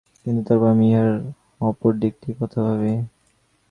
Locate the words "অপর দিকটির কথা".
1.61-2.59